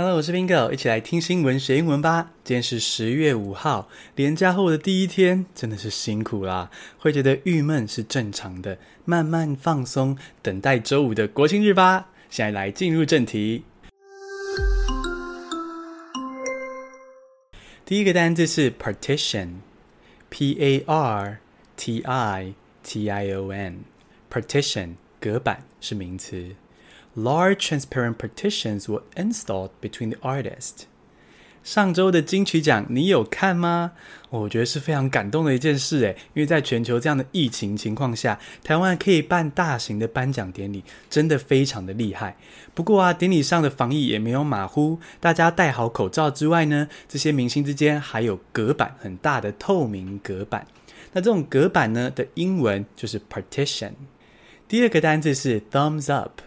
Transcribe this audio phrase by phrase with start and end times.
[0.00, 2.30] Hello，我是 Bingo，一起来听新闻学英文吧。
[2.44, 6.70] 今天是十月五号，连假后的第一天，真的是辛苦啦。
[6.98, 12.10] 会觉得郁闷是正常的，慢慢放松，等待周五的国庆日吧。
[12.30, 13.64] 现在来进入正题。
[17.84, 21.40] 第一个单字是 partition，P A R
[21.76, 22.54] T I
[22.84, 26.54] T I O N，partition 隔板是名词。
[27.18, 30.84] Large transparent partitions were installed between the artists.
[31.64, 33.90] 上周的金曲奖你有看吗？
[34.30, 42.36] 我觉得是非常感动的一件事诶，因为在全球这样的疫情情况下，台湾可以办大型的颁奖典礼，真的非常的厉害。
[42.72, 50.64] 不过啊，典礼上的防疫也没有马虎，大家戴好口罩之外呢，这些明星之间还有隔板，很大的透明隔板。
[51.12, 53.90] 那这种隔板呢的英文就是 partition。
[54.68, 56.42] 第二个单字是 thumbs up。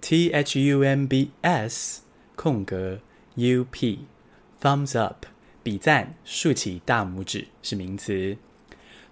[0.00, 2.02] T H U M B S
[2.36, 3.00] 空格
[3.36, 4.06] U P
[4.60, 5.26] thumbs up
[5.62, 8.36] 比赞，竖起大拇指是名词。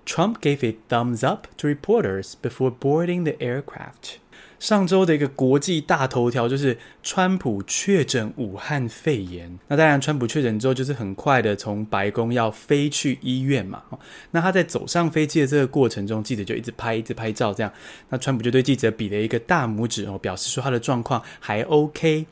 [0.05, 4.19] Trump gave a thumbs up to reporters before boarding the aircraft.
[4.60, 9.60] 上周的一个国际大头条就是川普确诊武汉肺炎。
[9.68, 13.84] 那当然，川普确诊之后就是很快的从白宫要飞去医院嘛。
[14.32, 17.72] 那他在走上飞机的这个过程中，记者就一直拍，一直拍照这样。
[18.10, 22.26] 那川普就对记者比了一个大拇指哦，表示说他的状况还 OK。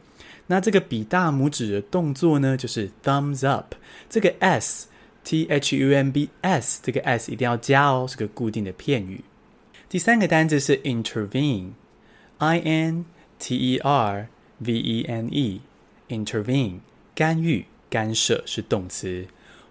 [0.47, 3.75] 那这个比大拇指的动作呢，就是 thumbs up。
[4.09, 4.87] 这个 s
[5.23, 9.23] t h u m b s 这个 s 一定要加哦，是个固定的片语。
[9.87, 11.69] 第三个单字是 intervene。
[12.37, 13.05] I N
[13.39, 14.27] T E R
[14.59, 16.79] V E N E，intervene，
[17.13, 19.27] 干预、干涉是动词。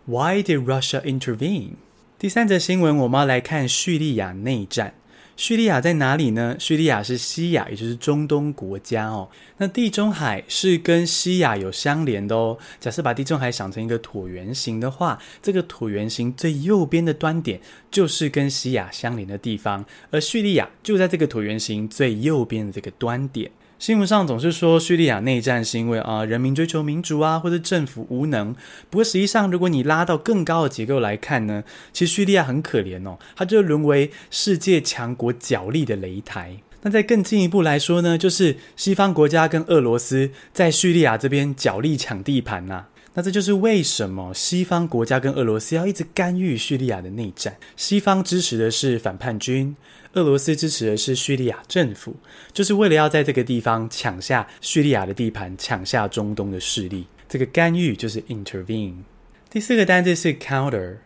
[0.07, 1.73] Why did Russia intervene？
[2.19, 4.95] 第三则新闻，我们要来看叙利亚内战。
[5.37, 6.57] 叙利亚在哪里呢？
[6.59, 9.29] 叙利亚是西亚，也就是中东国家哦。
[9.59, 12.57] 那地中海是跟西亚有相连的哦。
[12.79, 17.61] 假设把地中海想成一个椭圆形的话，这个椭圆形最右边的端点
[17.91, 23.51] 就是跟西亚相连的地方，而叙利亚就在这个椭圆形最右边的这个端点。
[23.77, 28.55] 新闻上总是说叙利亚内战是因为啊、人民追求民主啊，或者政府无能。
[28.89, 36.57] 不过实际上，如果你拉到更高的结构来看呢，其实叙利亚很可怜哦，它就沦为世界强国角力的擂台。
[36.83, 42.87] 那再更进一步来说呢，就是西方国家跟俄罗斯在叙利亚这边角力抢地盘呐、
[43.17, 47.57] 那这就是为什么西方国家跟俄罗斯要一直干预叙利亚的内战。
[47.77, 49.77] 西方支持的是反叛军
[50.15, 52.17] 俄罗斯支持的是叙利亚政府
[52.53, 57.07] 就是为了要在这个地方抢下叙利亚的地盘抢下中东的势力。
[57.29, 58.97] 这个干预就是 intervene
[59.49, 60.99] 第四个单字是 countercounter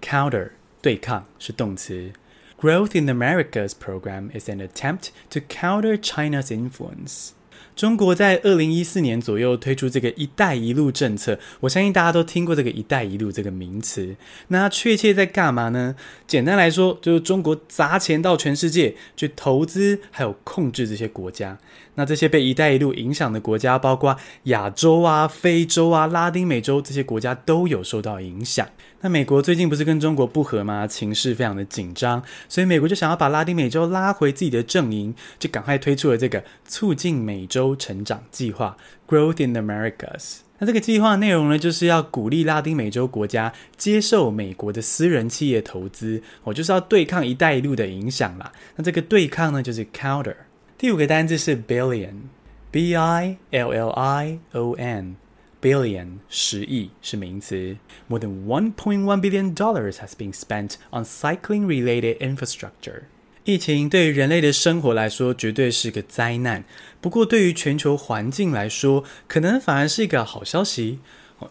[0.00, 0.50] counter
[0.80, 2.12] 对抗是动词。
[2.58, 7.32] Growth in america's program is an attempt to counter china's influence.
[7.78, 14.16] 中国在二零一四年左右推出这个“一带一路”政策，我相信大家都听过这个“一带一路”这个名词。
[14.48, 15.94] 那确切在干嘛呢？
[16.26, 21.56] 简单来说，就是中国砸钱到全世界去投资，还有控制这些国家。
[21.98, 28.68] 那这些被“一带一路”影响的国家，包括亚洲啊、非洲啊、拉丁美洲这些国家都有受到影响。
[29.00, 30.86] 那美国最近不是跟中国不和吗？
[30.86, 38.76] 情势非常的紧张，所以美国就想要把拉丁美洲拉回自己的阵营，就赶快推出了这个促进美洲成长计划
[39.08, 40.38] （Growth in Americas）。
[40.60, 48.52] 那这个计划内容呢，就是要鼓励拉丁美洲国家接受美国的私人企业投资，我就是要对抗“一带一路”的影响啦。
[48.76, 50.34] 那这个对抗呢，就是 counter。
[50.78, 55.16] 第五个单字是 billion，b i l l i o n。
[55.60, 57.76] Billion 十亿是名词。
[58.08, 63.02] More than one point one billion dollars has been spent on cycling-related infrastructure.
[63.42, 66.62] 疫情对于人类的生活来说绝对是个灾难，
[67.00, 71.00] 不过对于全球环境来说，可能反而是一个好消息。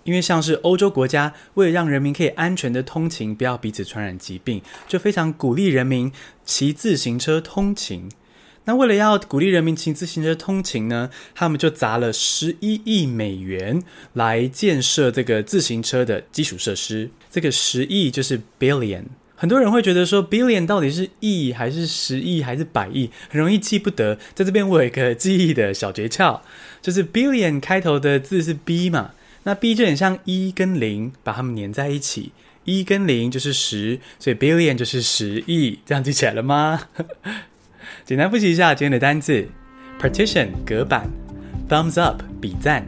[0.06, 6.14] 因为像是欧洲国家为了让人民可以安全的通勤，不要彼此传染疾病，就非常鼓励人民
[6.46, 8.10] 骑自行车通勤。
[8.68, 13.81] 那为了要鼓励人民骑自行车通勤呢，他们就砸了十一亿美元
[14.12, 17.10] 来建设这个自行车的基础设施。
[17.31, 19.04] 这个十亿就是 billion。
[19.38, 24.18] 很多人会觉得说 billion 到底是亿还是十亿还是百亿，很容易记不得。
[24.36, 26.42] 在这边我有一个记忆的小诀窍，
[26.81, 29.12] 就是 billion 开头的字是 b 嘛，
[29.44, 32.34] 那 b 就很像一跟零，把它们粘在一起，
[32.66, 35.80] 一跟零就是十，所以 billion 就是十亿。
[35.86, 36.90] 这样记起来了吗？
[38.06, 39.48] 简单复习一下今天的单字
[40.02, 41.10] ：partition 隔板
[41.70, 42.86] ，thumbs up 比赞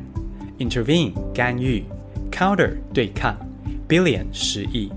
[0.58, 1.84] ，intervene 干预
[2.32, 3.38] ，counter 对抗
[3.88, 4.90] ，billion 十亿。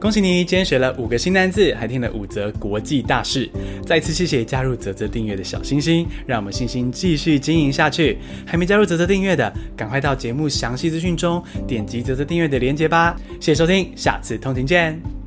[0.00, 3.50] 恭喜你，今天学了五个新单字，还听了五则国际大事。
[3.84, 8.16] 再次谢谢加入泽泽订阅的小星星，让我们星星继续经营下去。
[8.46, 13.16] 还没加入泽泽订阅的，赶快到节目详细资讯中点击泽泽订阅的链接吧。
[13.40, 15.17] 谢谢收听，下次通勤见。